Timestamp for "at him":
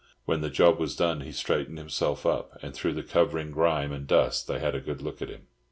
5.21-5.43